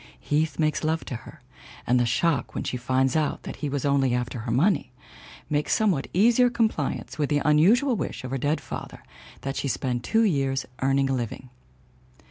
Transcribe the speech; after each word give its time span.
Heath 0.19 0.57
makes 0.57 0.83
love 0.83 1.05
to 1.05 1.15
her 1.15 1.43
and 1.85 1.99
the 1.99 2.07
shock 2.07 2.55
when 2.55 2.63
she 2.63 2.75
finds 2.75 3.15
out 3.15 3.43
that 3.43 3.57
he 3.57 3.69
was 3.69 3.85
only 3.85 4.15
after 4.15 4.39
her 4.39 4.51
money 4.51 4.91
makes 5.47 5.73
somewhat 5.75 6.07
easier 6.11 6.49
compliance 6.49 7.19
with 7.19 7.29
the 7.29 7.43
unusual 7.47 7.95
wish 7.95 8.23
of 8.23 8.31
her 8.31 8.39
dead 8.39 8.59
father 8.61 9.03
that 9.41 9.55
she 9.55 9.67
spend 9.67 10.03
two 10.03 10.23
years 10.23 10.65
earning 10.81 11.07
her 11.09 11.13
living. 11.13 11.51